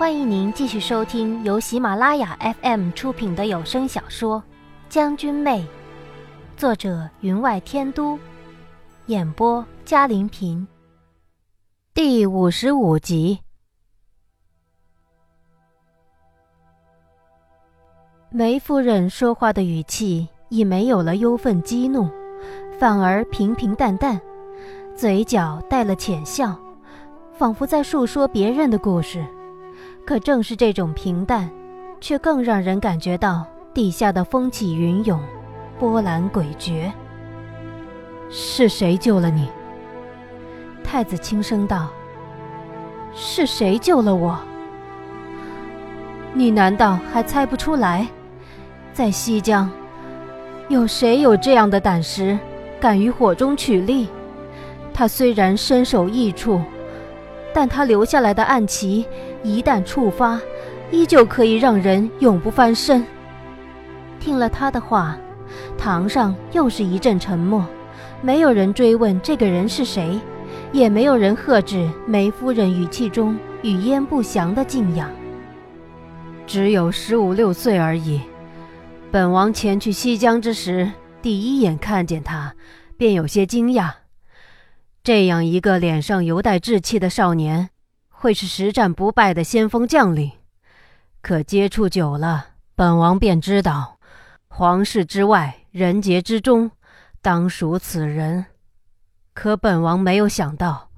[0.00, 4.38] 欢迎您继续收听由喜马拉雅 FM 出品的有声小说
[4.88, 5.60] 《将军妹》，
[6.56, 8.18] 作者云外天都，
[9.08, 10.66] 演播嘉玲平。
[11.92, 13.40] 第五十五集。
[18.30, 22.08] 梅夫人说话的语气已没有了忧愤激怒，
[22.78, 24.18] 反而平平淡淡，
[24.96, 26.58] 嘴角带了浅笑，
[27.34, 29.22] 仿佛在述说别人的故事。
[30.04, 31.48] 可正是这种平淡，
[32.00, 35.20] 却更让人感觉到地下的风起云涌，
[35.78, 36.90] 波澜诡谲。
[38.28, 39.48] 是谁救了你？
[40.82, 41.88] 太子轻声道
[43.14, 44.38] ：“是谁救了我？
[46.32, 48.06] 你难道还猜不出来？
[48.92, 49.70] 在西江，
[50.68, 52.38] 有谁有这样的胆识，
[52.80, 54.08] 敢于火中取栗？
[54.92, 56.60] 他虽然身首异处。”
[57.52, 59.06] 但他留下来的暗棋，
[59.42, 60.40] 一旦触发，
[60.90, 63.04] 依旧可以让人永不翻身。
[64.18, 65.16] 听了他的话，
[65.76, 67.66] 堂上又是一阵沉默，
[68.22, 70.20] 没有人追问这个人是谁，
[70.72, 75.10] 也没有人喝止梅夫人语气中语焉不详的敬仰。
[76.46, 78.20] 只有十五六岁而已。
[79.10, 80.90] 本王前去西江之时，
[81.22, 82.54] 第一眼看见他，
[82.96, 83.90] 便有些惊讶。
[85.02, 87.70] 这样一个脸上犹带稚气的少年，
[88.10, 90.32] 会是实战不败的先锋将领？
[91.22, 93.98] 可接触久了，本王便知道，
[94.48, 96.70] 皇室之外，人杰之中，
[97.22, 98.44] 当属此人。
[99.32, 100.90] 可本王没有想到，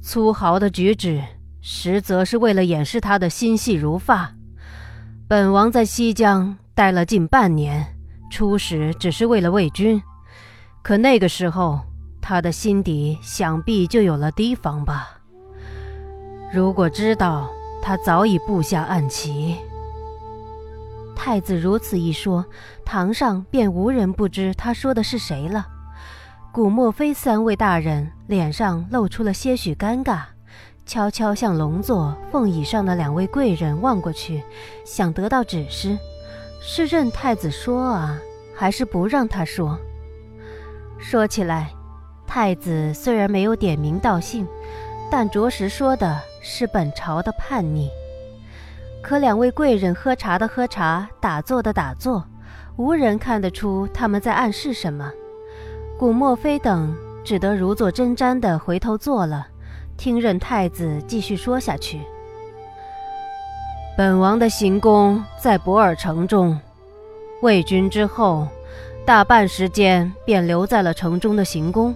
[0.00, 1.22] 粗豪的举止，
[1.60, 4.34] 实则是为了掩饰他的心细如发。
[5.28, 7.98] 本王在西江待了近半年，
[8.30, 10.02] 初始只是为了魏军，
[10.82, 11.80] 可那个时候。
[12.22, 15.18] 他的心底想必就有了提防吧。
[16.54, 17.50] 如果知道，
[17.82, 19.56] 他早已布下暗棋。
[21.16, 22.44] 太子如此一说，
[22.84, 25.66] 堂上便无人不知他说的是谁了。
[26.52, 30.22] 古莫非三位大人脸上露出了些许尴尬，
[30.86, 34.42] 悄悄向龙座凤椅上的两位贵人望过去，
[34.84, 35.98] 想得到指示：
[36.60, 38.18] 是任太子说啊，
[38.54, 39.78] 还是不让他说？
[40.98, 41.72] 说起来。
[42.34, 44.48] 太子虽然没有点名道姓，
[45.10, 47.90] 但着实说的是本朝的叛逆。
[49.02, 52.24] 可两位贵人喝茶的喝茶，打坐的打坐，
[52.76, 55.12] 无人看得出他们在暗示什么。
[55.98, 59.48] 古墨非等只得如坐针毡的回头坐了，
[59.98, 62.00] 听任太子继续说下去。
[63.94, 66.58] 本王的行宫在博尔城中，
[67.42, 68.48] 魏军之后，
[69.04, 71.94] 大半时间便留在了城中的行宫。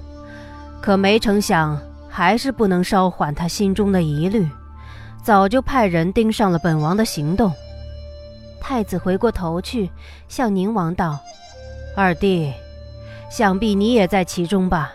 [0.87, 1.77] 可没成想，
[2.09, 4.49] 还是不能稍缓他心中的疑虑，
[5.21, 7.53] 早就派人盯上了本王的行动。
[8.61, 9.91] 太子回过头去，
[10.29, 11.19] 向宁王道
[11.97, 12.53] ：“二弟，
[13.29, 14.93] 想必你也在其中吧？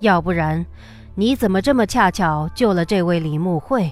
[0.00, 0.66] 要不然，
[1.14, 3.90] 你怎么这么恰巧救了这位李慕慧？”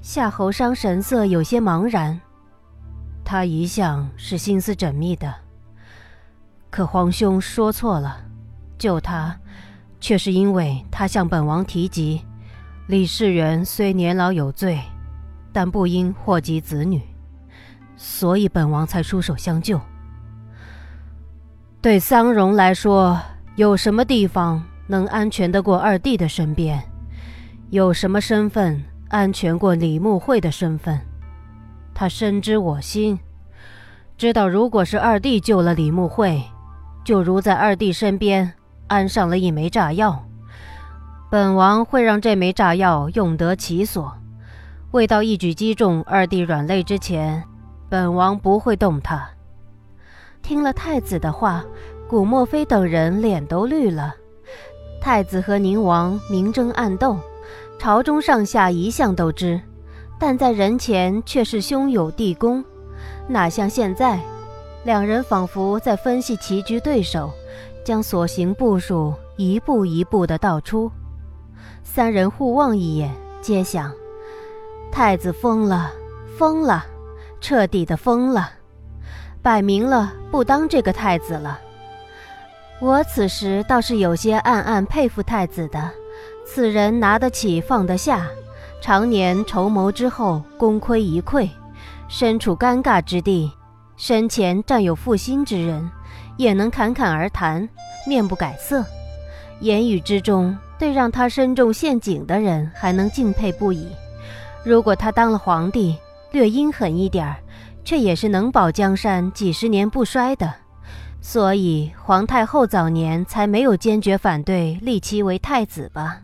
[0.00, 2.20] 夏侯商神色有些茫然，
[3.24, 5.34] 他一向是心思缜密的，
[6.70, 8.18] 可皇兄说错了，
[8.78, 9.36] 救他。
[10.00, 12.20] 却是因为他向本王提及，
[12.86, 14.78] 李世元虽年老有罪，
[15.52, 17.00] 但不应祸及子女，
[17.96, 19.80] 所以本王才出手相救。
[21.80, 23.20] 对桑荣来说，
[23.56, 26.82] 有什么地方能安全得过二弟的身边？
[27.70, 31.00] 有什么身份安全过李慕慧的身份？
[31.94, 33.18] 他深知我心，
[34.16, 36.42] 知道如果是二弟救了李慕慧，
[37.04, 38.52] 就如在二弟身边。
[38.88, 40.24] 安上了一枚炸药，
[41.30, 44.12] 本王会让这枚炸药用得其所，
[44.92, 47.42] 未到一举击中二弟软肋之前，
[47.88, 49.28] 本王不会动他。
[50.40, 51.64] 听了太子的话，
[52.08, 54.14] 古墨非等人脸都绿了。
[55.00, 57.18] 太子和宁王明争暗斗，
[57.78, 59.60] 朝中上下一向都知，
[60.18, 62.64] 但在人前却是兄友弟恭，
[63.26, 64.20] 哪像现在，
[64.84, 67.32] 两人仿佛在分析棋局对手。
[67.86, 70.90] 将所行步数一步一步地道出，
[71.84, 73.92] 三人互望一眼，皆想：
[74.90, 75.92] 太子疯了，
[76.36, 76.84] 疯了，
[77.40, 78.50] 彻底的疯了，
[79.40, 81.60] 摆明了不当这个太子了。
[82.80, 85.88] 我此时倒是有些暗暗佩服太子的，
[86.44, 88.26] 此人拿得起放得下，
[88.80, 91.48] 常年筹谋之后功亏一篑，
[92.08, 93.52] 身处尴尬之地，
[93.96, 95.88] 身前站有负心之人。
[96.36, 97.68] 也能侃侃而谈，
[98.06, 98.84] 面不改色，
[99.60, 103.88] 言语之中对让他身中陷阱的人还能敬佩不已，
[104.64, 105.96] 如果他当了皇帝，
[106.32, 107.36] 略阴狠一点儿，
[107.84, 110.52] 却也是能保江山几十年不衰的。
[111.22, 116.20] 所以皇太后早年才没有坚决反对立其为太子吧。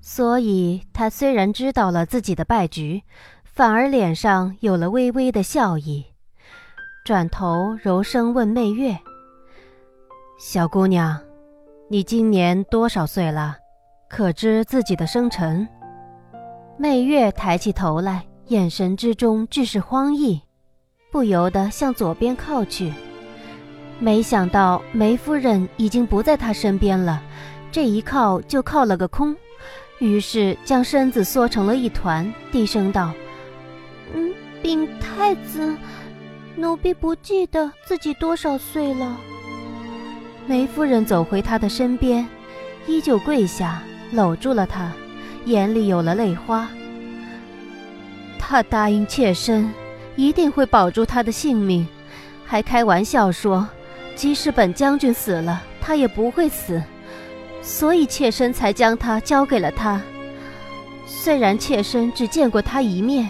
[0.00, 3.02] 所以他虽然知道了自己的败局，
[3.44, 6.04] 反而脸上有了微微的笑意，
[7.04, 8.98] 转头柔声问媚月
[10.40, 11.20] ：“小姑娘，
[11.90, 13.56] 你今年多少岁了？
[14.08, 15.66] 可知自己的生辰？”
[16.78, 20.40] 媚月抬起头来，眼神之中俱是荒意，
[21.10, 22.92] 不由得向左边靠去。
[23.98, 27.20] 没想到梅夫人已经不在他身边了，
[27.72, 29.34] 这一靠就靠了个空，
[29.98, 33.12] 于是将身子缩成了一团，低声道
[34.14, 34.32] ：“嗯，
[34.62, 35.76] 禀太子，
[36.54, 39.16] 奴婢不记得自己多少岁了。”
[40.48, 42.26] 梅夫人走回他的身边，
[42.86, 44.90] 依旧跪下，搂住了他。
[45.44, 46.66] 眼里有了泪花。
[48.38, 49.70] 他答应妾身，
[50.16, 51.86] 一定会保住他的性命，
[52.46, 53.68] 还开玩笑说，
[54.16, 56.82] 即使本将军死了，他也不会死，
[57.60, 60.00] 所以妾身才将他交给了他。
[61.06, 63.28] 虽然妾身只见过他一面，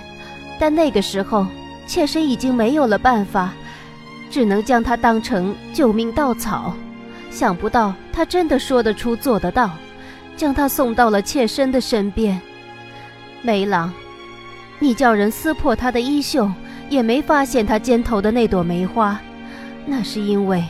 [0.61, 1.45] 但那个时候，
[1.85, 3.53] 妾身已经没有了办法，
[4.31, 6.73] 只能将他当成救命稻草。
[7.31, 9.71] 想不到他真的说得出，做得到。
[10.37, 12.41] 将他送到了妾身的身边。
[13.43, 13.93] 梅郎，
[14.79, 16.49] 你叫人撕破他的衣袖，
[16.89, 19.21] 也没发现他肩头的那朵梅花，
[19.85, 20.65] 那是因为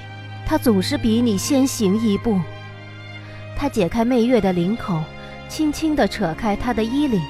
[0.46, 2.40] 他总是比你先行一步。
[3.58, 5.02] 他解开媚月的领口，
[5.50, 7.20] 轻轻地扯开她的衣领，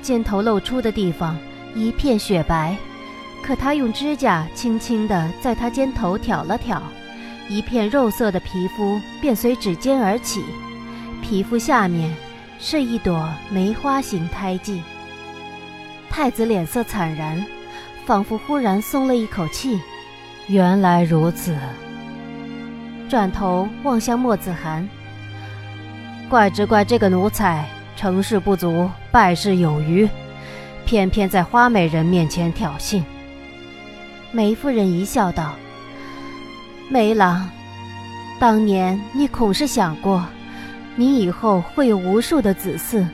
[0.00, 1.36] 肩头露出的地方
[1.74, 2.76] 一片雪白，
[3.42, 6.80] 可他用指甲轻轻地在她肩头挑了挑，
[7.48, 10.42] 一片肉色的皮肤便随指尖而起。
[11.22, 12.14] 皮肤下面
[12.58, 14.82] 是一朵梅花形胎记。
[16.10, 17.44] 太子脸色惨然，
[18.06, 19.80] 仿佛忽然松了一口气。
[20.46, 21.56] 原来如此。
[23.08, 24.88] 转头望向莫子涵，
[26.28, 27.64] 怪只怪这个奴才
[27.96, 30.08] 成事不足败事有余，
[30.84, 33.02] 偏偏在花美人面前挑衅。
[34.32, 35.54] 梅夫人一笑道
[36.88, 37.48] ：“梅郎，
[38.38, 40.24] 当年你恐是想过。”
[40.96, 43.04] 你以后会有无数的子嗣，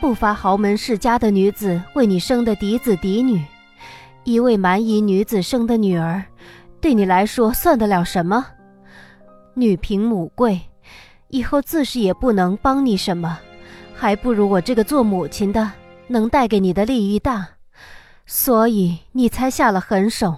[0.00, 3.44] 不乏豪门世家的女子为你生的嫡子嫡女。
[4.22, 6.22] 一位蛮夷女子生的女儿，
[6.80, 8.46] 对你来说算得了什么？
[9.54, 10.60] 女凭母贵，
[11.30, 13.36] 以后自是也不能帮你什么，
[13.92, 15.72] 还不如我这个做母亲的
[16.06, 17.48] 能带给你的利益大，
[18.24, 20.36] 所以你才下了狠手。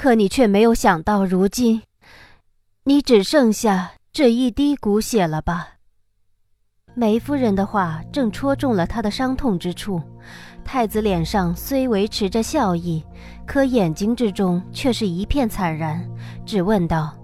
[0.00, 1.82] 可你却没有想到，如今
[2.84, 3.92] 你只剩下。
[4.10, 5.74] 这一滴骨血了吧？
[6.94, 10.02] 梅夫人的话正戳中了他的伤痛之处。
[10.64, 13.04] 太子脸上虽维持着笑意，
[13.46, 16.02] 可眼睛之中却是一片惨然，
[16.46, 17.14] 只问道：“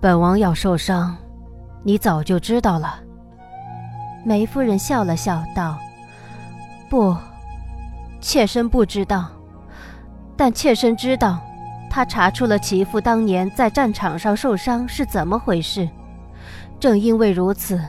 [0.00, 1.16] 本王要受伤，
[1.82, 3.00] 你早就知道了。”
[4.24, 5.76] 梅夫人笑了笑道
[6.88, 7.16] ：“不，
[8.20, 9.28] 妾身不知道，
[10.36, 11.42] 但妾身知道。”
[11.96, 15.88] 他查出了其父当年在战场上受伤是怎么回事，
[16.78, 17.80] 正因为如此，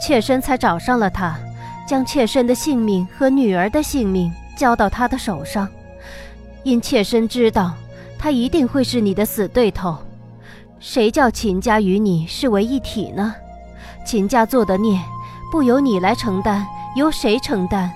[0.00, 1.36] 妾身才找上了他，
[1.84, 5.68] 将妾身的性命和女儿的性命交到他的手上。
[6.62, 7.74] 因妾身知道，
[8.16, 9.98] 他一定会是你的死对头。
[10.78, 13.34] 谁叫秦家与你是为一体呢？
[14.06, 15.00] 秦家做的孽，
[15.50, 17.90] 不由你来承担，由谁承担？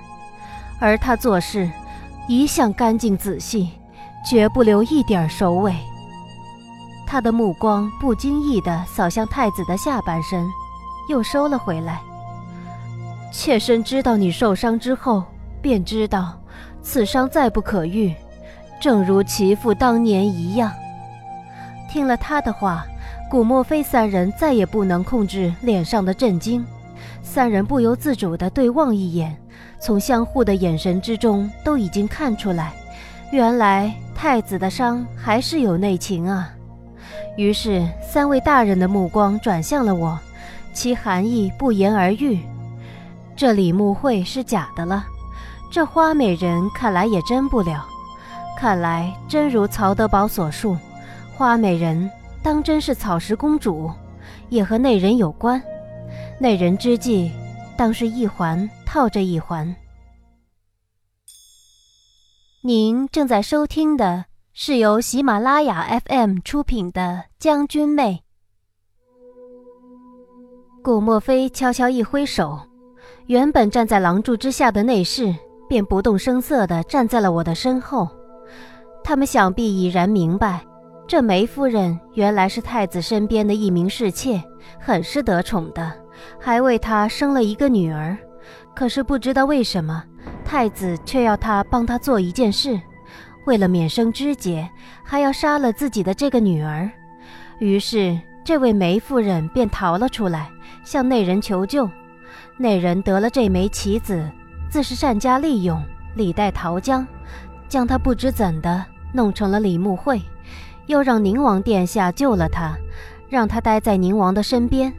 [0.80, 1.70] 而他做事，
[2.26, 3.70] 一向干净仔细。
[4.24, 5.74] 绝不留一点首尾。
[7.06, 10.48] 他的目光不经意地扫向太子的下半身，
[11.08, 12.00] 又收了回来。
[13.30, 15.24] 妾身知道你受伤之后，
[15.60, 16.32] 便知道
[16.82, 18.14] 此伤再不可愈，
[18.80, 20.72] 正如其父当年一样。
[21.90, 22.86] 听了他的话，
[23.30, 26.64] 古墨非三人再也不能控制脸上的震惊，
[27.22, 29.36] 三人不由自主地对望一眼，
[29.80, 32.72] 从相互的眼神之中都已经看出来。
[33.30, 36.48] 原来太子的伤还是有内情啊！
[37.36, 40.16] 于是三位大人的目光转向了我，
[40.72, 42.38] 其含义不言而喻。
[43.34, 45.04] 这李慕慧是假的了，
[45.72, 47.84] 这花美人看来也真不了。
[48.56, 50.76] 看来真如曹德宝所述，
[51.34, 52.08] 花美人
[52.44, 53.90] 当真是草石公主，
[54.50, 55.60] 也和那人有关。
[56.38, 57.32] 那人之计，
[57.76, 59.74] 当是一环套着一环。
[62.64, 67.00] 您正在收听的是由喜马拉雅 FM 出品的
[67.36, 68.22] 《将军妹》。
[70.80, 72.56] 顾墨菲悄悄一挥手，
[73.26, 75.34] 原本站在廊柱之下的内侍
[75.68, 78.08] 便不动声色地站在了我的身后。
[79.02, 80.64] 他们想必已然明白，
[81.08, 84.40] 这梅夫人原来是太子身边的一名侍妾，
[84.78, 85.92] 很是得宠的，
[86.38, 88.16] 还为他生了一个女儿。
[88.72, 90.04] 可是不知道为什么，
[90.52, 92.78] 太子却要他帮他做一件事，
[93.46, 94.68] 为了免生枝节，
[95.02, 96.90] 还要杀了自己的这个女儿。
[97.58, 100.50] 于是，这位梅夫人便逃了出来，
[100.84, 101.88] 向那人求救。
[102.58, 104.30] 那人得了这枚棋子，
[104.68, 105.82] 自是善加利用，
[106.16, 107.06] 李代桃僵，
[107.66, 110.20] 将他不知怎的弄成了李慕慧，
[110.84, 112.76] 又让宁王殿下救了他，
[113.30, 114.92] 让他待在宁王的身边。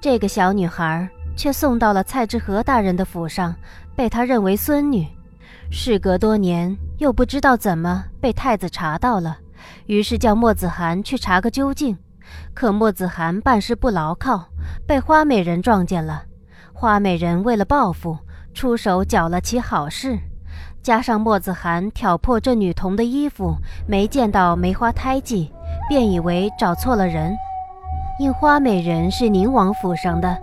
[0.00, 3.54] 这个小女孩却送到了蔡志和大人的府上，
[3.94, 5.06] 被他认为孙女。
[5.70, 9.38] 事隔多年，又不知道怎么被太子查到了，
[9.86, 11.96] 于是叫莫子涵去查个究竟。
[12.52, 14.48] 可莫子涵办事不牢靠，
[14.86, 16.24] 被花美人撞见了。
[16.72, 18.18] 花美人为了报复，
[18.52, 20.18] 出手搅了起好事，
[20.82, 25.52] 加上莫子涵挑破这女童的衣服，没见到梅花胎记，
[25.88, 27.34] 便以为找错了人。
[28.18, 30.38] 因花美人是宁王府上的，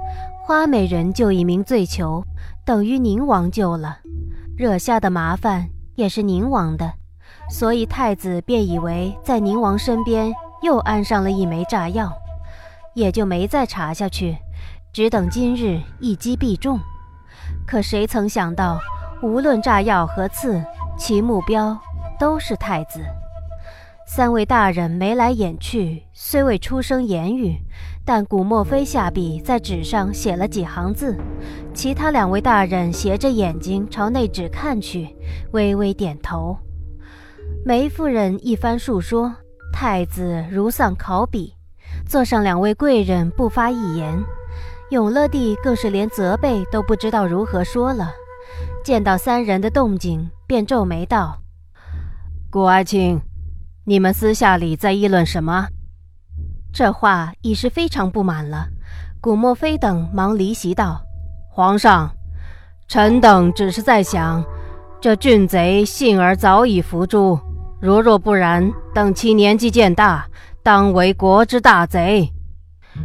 [0.52, 2.26] 花美人就一名罪囚，
[2.66, 4.00] 等于宁王救了，
[4.58, 6.92] 惹下的麻烦也是宁王的，
[7.50, 10.30] 所以太子便以为在宁王身边
[10.62, 12.12] 又安上了一枚炸药，
[12.96, 14.38] 也就没再查下去。
[14.92, 16.78] 只等今日一击必中，
[17.66, 18.78] 可谁曾想到，
[19.24, 20.62] 无论炸药和刺，
[20.98, 21.80] 其目标
[22.20, 23.00] 都是太子。
[24.06, 27.58] 三位大人眉来眼去，虽未出声言语，
[28.04, 31.16] 但古墨飞下笔在纸上写了几行字。
[31.74, 35.16] 其他两位大人斜着眼睛朝那纸看去，
[35.52, 36.58] 微微点头。
[37.66, 39.34] 梅夫人一番述说，
[39.72, 41.54] 太子如丧考妣，
[42.08, 44.22] 座上两位贵人不发一言。
[44.90, 48.12] 永乐帝更是连责备都不知道如何说了，
[48.84, 51.42] 见到三人的动静，便皱眉道
[52.52, 53.22] ：“顾爱卿，
[53.86, 55.70] 你们私下里在议论什么？”
[56.74, 58.68] 这话已是非常不满了。
[59.20, 61.02] 古莫非等忙离席道
[61.50, 62.12] ：“皇上，
[62.88, 64.44] 臣等只是在想，
[65.00, 67.40] 这俊贼幸而早已伏诛，
[67.80, 70.26] 如若不然，等其年纪渐大，
[70.64, 72.32] 当为国之大贼。”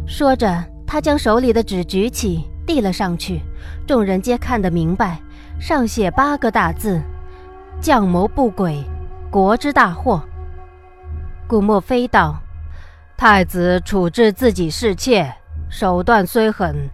[0.07, 0.63] 说着。
[0.89, 3.41] 他将手里的纸举起，递了上去，
[3.85, 5.19] 众人皆看得明白，
[5.59, 7.01] 上写八个大字
[7.81, 8.81] ：“将谋不轨，
[9.29, 10.23] 国之大祸。”
[11.45, 12.39] 古莫非道
[13.17, 15.33] ：“太子处置自己侍妾，
[15.71, 16.87] 手段虽狠，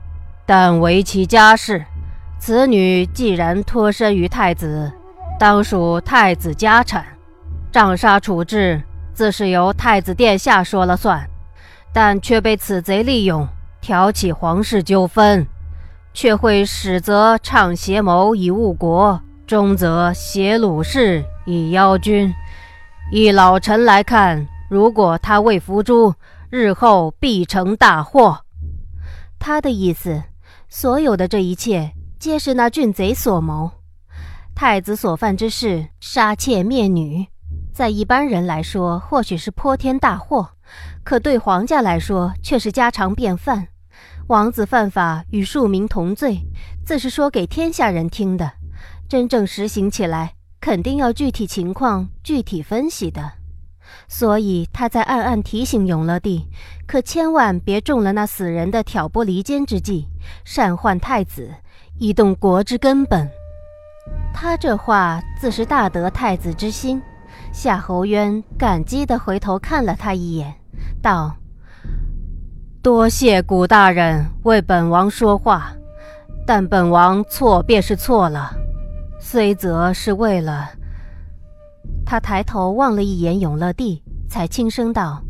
[0.45, 1.83] 但为其家事。
[2.39, 4.89] 此女既然脱身于太子，
[5.37, 7.05] 当属太子家产，
[7.73, 8.81] 杖杀处置
[9.13, 11.29] 自是由太子殿下说了算，
[11.91, 13.45] 但却被此贼利用。”
[13.83, 15.45] 挑起皇室纠纷，
[16.13, 22.33] 却会始则倡邪谋以误国，终则挟鲁氏以邀君。
[23.11, 26.15] 依老臣来看，如果他未伏诛，
[26.49, 28.43] 日后必成大祸。
[29.37, 30.23] 他的意思，
[30.67, 33.69] 所有的这一切皆是那俊贼所谋。
[34.55, 37.27] 太子所犯之事，杀妾灭女，
[37.71, 40.49] 在一般人来说或许是泼天大祸，
[41.03, 43.67] 可对皇家来说却是家常便饭。
[44.25, 46.41] 王子犯法与庶民同罪，
[46.83, 48.51] 自是说给天下人听的。
[49.07, 53.33] 真正实行起来，肯定要具体情况具体分析的。
[54.07, 56.47] 所以他在暗暗提醒永乐帝，
[56.85, 60.07] 可千万别中了那死人的挑拨离间之计，
[60.45, 61.49] 擅换太子，
[61.97, 63.29] 以动国之根本。
[64.33, 67.01] 他这话自是大得太子之心。
[67.51, 70.53] 夏侯渊感激地回头看了他一眼，
[71.01, 71.35] 道。
[72.81, 75.71] 多谢古大人为本王说话，
[76.45, 78.51] 但本王错便是错了，
[79.19, 80.69] 虽则是为了。
[82.05, 85.21] 他抬头望了一眼永乐帝，才轻声道：“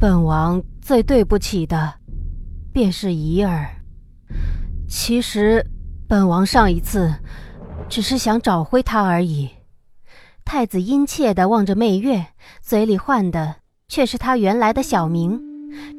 [0.00, 1.94] 本王最对不起的，
[2.72, 3.68] 便是怡儿。
[4.88, 5.64] 其实，
[6.08, 7.14] 本王上一次
[7.88, 9.50] 只是想找回她而已。”
[10.44, 12.26] 太子殷切地望着媚月，
[12.60, 15.40] 嘴里唤的却是他原来的小名。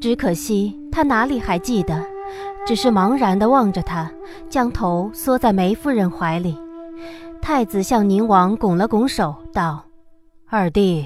[0.01, 2.03] 只可惜他哪里还记得，
[2.67, 4.11] 只是茫然地望着他，
[4.49, 6.57] 将头缩在梅夫人怀里。
[7.53, 9.83] 太子向宁王拱了拱手，道
[10.49, 11.05] ：“二弟，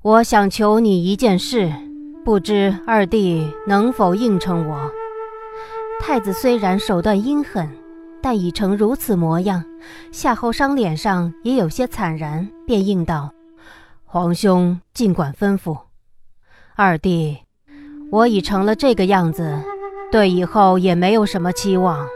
[0.00, 1.72] 我想求你一件事，
[2.24, 4.92] 不知二弟能否应承我？”
[6.00, 7.68] 太子虽然手段阴狠，
[8.22, 9.64] 但已成如此模样，
[10.12, 13.32] 夏侯商脸上也有些惨然，便应道
[14.06, 15.76] ：“皇兄尽管吩咐，
[16.76, 17.38] 二弟。”
[18.12, 19.58] 我已成了这个样子，
[20.12, 22.06] 对以后也没有什么期望，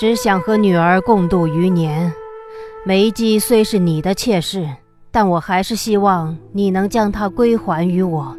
[0.00, 2.10] 只想和女儿共度余年。
[2.86, 4.68] 梅姬虽是你的妾室，
[5.10, 8.36] 但我还是希望你能将她归还于我，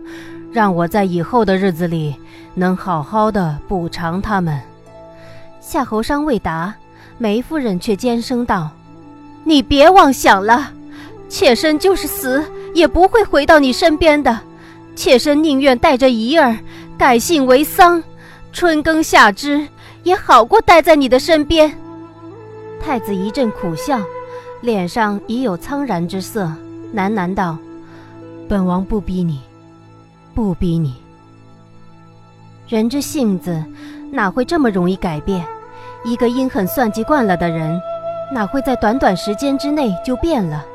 [0.52, 2.16] 让我在以后的日子里
[2.54, 4.62] 能好好的补偿他们。”
[5.60, 6.72] 夏侯商未答，
[7.18, 8.70] 梅夫人却尖声道
[9.44, 10.72] ：“你别妄想了，
[11.28, 14.40] 妾身就是死也不会回到你身边的。
[14.96, 16.56] 妾身宁愿带着仪儿
[17.00, 18.02] 改姓为桑，
[18.54, 19.68] 春耕夏织，
[20.04, 21.75] 也好过待在你的身边。”
[22.80, 24.00] 太子一阵苦笑，
[24.65, 26.51] 脸上已有苍然之色，
[26.95, 27.55] 喃喃道
[28.50, 29.39] ：“本王不逼你，
[30.34, 30.95] 不逼你。
[32.67, 33.63] 人之性子，
[34.12, 35.45] 哪会这么容易改变？”
[36.03, 37.79] 一个阴狠算计惯了的人，
[38.34, 40.65] 哪会在短短时间之内就变了？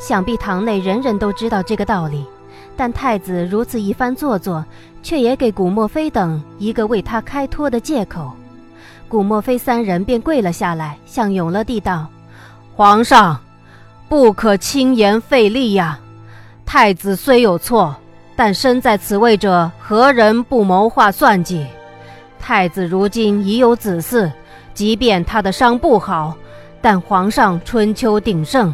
[0.00, 2.24] 想必堂内人人都知道这个道理，
[2.76, 4.64] 但太子如此一番做作，
[5.00, 8.32] 却也给古墨非等一个为他开脱的借口。
[9.08, 12.08] 古墨非三人便跪了下来，向永乐帝道
[12.78, 13.36] ：“皇上，
[14.08, 15.98] 不可轻言废立呀！
[16.64, 17.92] 太子虽有错，
[18.36, 21.66] 但身在此位者何人不谋划算计？
[22.38, 24.30] 太子如今已有子嗣。”
[24.74, 26.36] 即便他的伤不好，
[26.80, 28.72] 但皇上春秋鼎盛，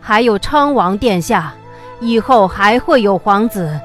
[0.00, 1.52] 还有昌王殿下，
[2.00, 3.78] 以后还会有皇子。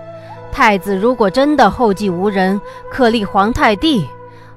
[0.54, 4.08] 太子如果真的后继无人，可立皇太帝。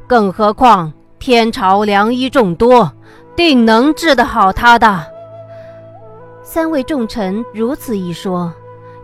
[0.06, 2.92] 更何况天朝良医众多，
[3.34, 5.06] 定能治得好他的。
[6.42, 8.52] 三位重臣如此一说，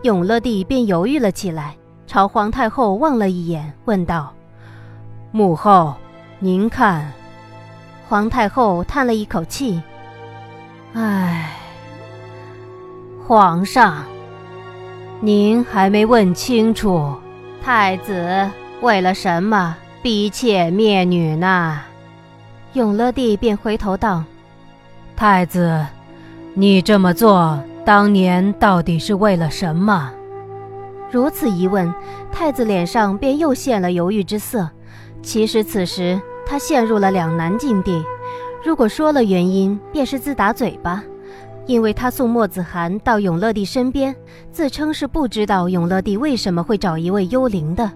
[0.03, 4.31] 永乐帝便犹豫了起来，朝皇太后望了一眼，问道
[5.31, 5.95] ：“母后，
[6.39, 7.11] 您看？”
[8.07, 9.81] 皇太后叹了一口气
[10.93, 11.51] ：“唉，
[13.27, 14.03] 皇上，
[15.21, 17.15] 您还没问清楚，
[17.63, 18.49] 太子
[18.81, 21.81] 为了什么逼妾灭女呢？”
[22.73, 24.23] 永乐帝便回头道
[25.15, 25.85] ：“太子，
[26.53, 30.11] 你这么做当年到底是为了什么？”
[31.11, 31.93] 如此一问，
[32.31, 34.69] 太子脸上便又现了犹豫之色。
[35.21, 36.19] 其实此时。
[36.51, 38.03] 他陷入了两难境地，
[38.65, 41.03] 如果说了原因，便是自打嘴巴，
[41.67, 44.15] 因为他送墨子涵到永乐帝身边，
[44.51, 47.87] 自称是不知道永乐帝为什么会找一位幽灵的；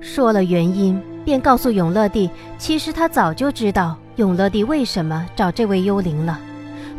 [0.00, 6.38] 说了原因，便告诉永乐帝，其实他早就知道永乐帝为什么找这位幽灵了。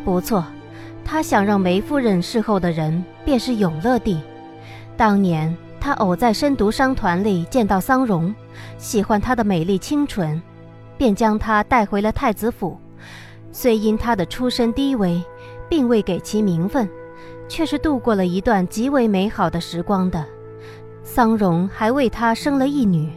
[0.05, 0.45] 不错，
[1.03, 4.19] 他想让梅夫人侍候的人便是永乐帝。
[4.95, 8.33] 当年他偶在深读商团里见到桑荣，
[8.77, 10.41] 喜欢她的美丽清纯。
[10.95, 12.77] 便将她带回了太子府，
[13.51, 15.21] 虽因她的出身低微，
[15.67, 16.87] 并未给其名分，
[17.49, 20.23] 却是度过了一段极为美好的时光的。
[21.03, 23.11] 桑荣还为他生了一女，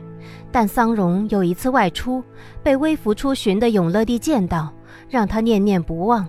[0.56, 2.24] 但桑荣有一次外出，
[2.62, 4.72] 被微服出巡的永乐帝见到，
[5.06, 6.26] 让他念念不忘，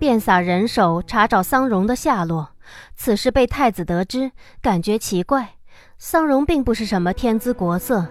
[0.00, 2.48] 便撒人手查找桑荣的下落。
[2.96, 5.50] 此事被太子得知，感觉奇怪，
[5.96, 8.04] 桑荣并不是什么天姿国色。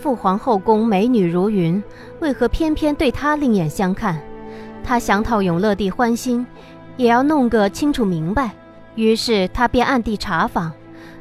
[0.00, 1.82] 父皇后宫美女如云，
[2.20, 4.18] 为何偏偏对他另眼相看？
[4.82, 6.46] 他想讨永乐帝欢心，
[6.96, 8.52] 也要弄个清楚明白。
[8.94, 10.72] 于是他便暗地查访，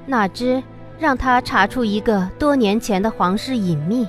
[0.06, 0.64] 哪知
[1.04, 4.08] 让他查出一个多年前的皇室隐秘。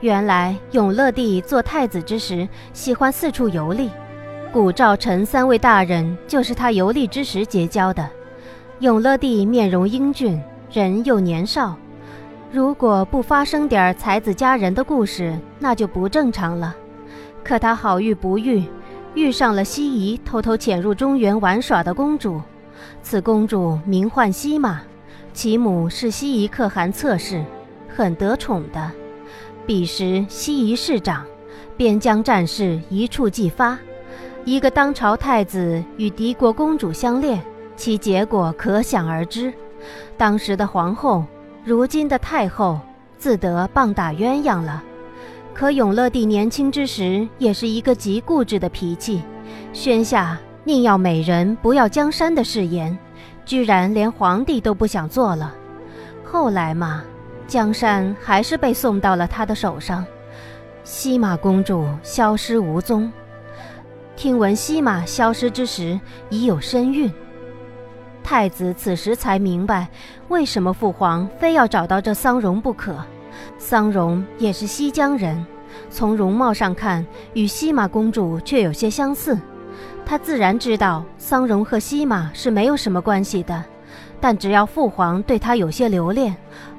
[0.00, 3.88] 原来永乐帝做太子之时，喜欢四处游历，
[4.52, 8.10] 古赵陈三位大人就是他游历之时结交的。
[8.80, 10.42] 永乐帝面容英俊，
[10.72, 11.76] 人又年少。
[12.50, 16.74] 如果不发生点才子佳人的故事，那就不正常了。
[17.44, 18.64] 可他好遇不遇，
[19.14, 22.42] 遇上了西夷偷偷潜入中原玩耍的公主。
[23.00, 24.80] 此公主名唤西马，
[25.32, 27.44] 其母是西夷可汗侧室，
[27.88, 28.90] 很得宠的。
[29.66, 31.24] 彼时西夷市长，
[31.76, 33.78] 边疆战事一触即发，
[34.44, 37.40] 一个当朝太子与敌国公主相恋，
[37.76, 39.52] 其结果可想而知。
[40.16, 41.24] 当时的皇后。
[41.62, 42.80] 如今的太后
[43.18, 44.82] 自得棒打鸳鸯了，
[45.52, 49.22] 可永乐帝年轻之时也是一个极固执的脾气，
[49.74, 52.98] 宣下宁要美人不要江山的誓言，
[53.50, 55.52] 居然连皇帝都不想做了。
[56.24, 57.02] 后来嘛，
[57.48, 60.06] 江山还是被送到了他的手上，
[60.84, 63.12] 西马公主消失无踪。
[64.14, 67.12] 听闻西马消失之时已有身孕。
[68.22, 69.88] 太子此时才明白，
[70.28, 72.94] 为什么父皇非要找到这桑荣不可。
[73.58, 75.44] 桑荣也是西江人，
[75.90, 79.36] 从容貌上看，与西马公主却有些相似。
[80.04, 83.64] 他自然知道桑荣和西马是没有什么关系的，
[84.20, 86.34] 但只要父皇对他有些留恋，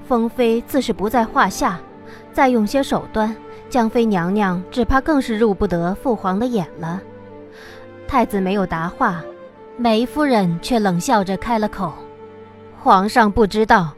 [0.07, 1.79] 封妃自是不在话下。
[2.33, 3.35] 再用些手段，
[3.69, 7.01] 江妃娘娘只怕更是入不得父皇的眼了。
[8.07, 9.21] 太子没有答话，
[9.77, 11.93] 梅夫人却冷笑着开了口
[12.79, 13.93] ：“皇上不知道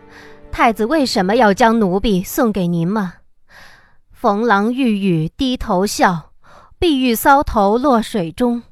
[0.52, 3.14] 太子为什么要将奴婢送给您吗？”
[4.12, 6.32] 冯郎玉宇低头笑，
[6.80, 8.64] 碧玉搔头落水中。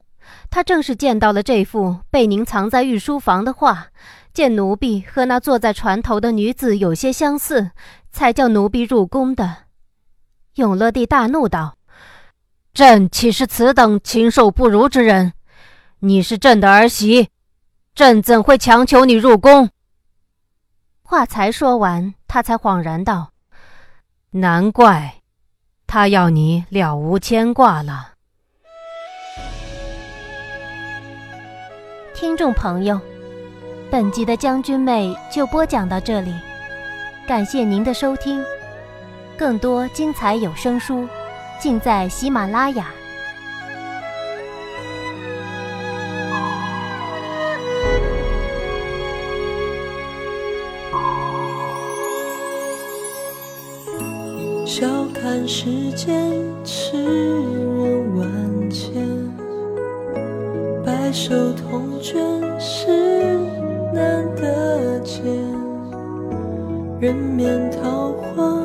[0.51, 3.87] 他正是见到了这幅被您藏在御书房的画，
[4.33, 7.71] 见奴婢和那坐在船头的女子有些相似，
[8.11, 9.57] 才叫奴婢入宫的。
[10.55, 11.77] 永乐帝大怒道
[12.75, 15.31] ：“朕岂是此等禽兽不如之人？
[15.99, 17.29] 你是朕的儿媳，
[17.95, 19.69] 朕怎会强求你入宫？”
[21.01, 23.31] 话才说完，他才恍然道
[24.31, 25.15] ：“难怪。”
[25.87, 28.10] 他要你了无牵挂了，
[32.21, 33.01] 听众朋友，
[33.89, 36.31] 本集的将军妹就播讲到这里，
[37.27, 38.43] 感谢您的收听，
[39.35, 41.09] 更多精彩有声书
[41.59, 42.91] 尽在喜马拉雅。
[54.67, 54.87] 笑
[55.19, 56.15] 看世间
[56.63, 57.60] 痴
[61.31, 62.19] 白首同卷
[62.59, 62.91] 是
[63.93, 65.23] 难得见。
[66.99, 68.60] 人面桃花